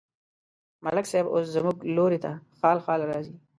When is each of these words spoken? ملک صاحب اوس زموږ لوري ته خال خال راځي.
ملک 0.85 1.05
صاحب 1.11 1.27
اوس 1.33 1.45
زموږ 1.55 1.75
لوري 1.95 2.19
ته 2.23 2.31
خال 2.59 2.77
خال 2.85 3.01
راځي. 3.09 3.35